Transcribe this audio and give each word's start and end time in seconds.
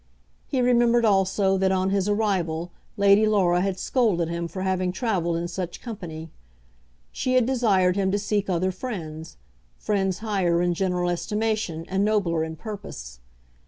He 0.47 0.61
remembered 0.63 1.05
also 1.05 1.59
that 1.59 1.71
on 1.71 1.91
his 1.91 2.09
arrival 2.09 2.71
Lady 2.97 3.27
Laura 3.27 3.61
had 3.61 3.77
scolded 3.77 4.29
him 4.29 4.47
for 4.47 4.63
having 4.63 4.91
travelled 4.91 5.37
in 5.37 5.47
such 5.47 5.79
company. 5.79 6.31
She 7.11 7.35
had 7.35 7.45
desired 7.45 7.95
him 7.95 8.09
to 8.09 8.17
seek 8.17 8.49
other 8.49 8.71
friends, 8.71 9.37
friends 9.77 10.17
higher 10.17 10.59
in 10.59 10.73
general 10.73 11.07
estimation, 11.11 11.85
and 11.87 12.03
nobler 12.03 12.43
in 12.43 12.55
purpose. 12.55 13.19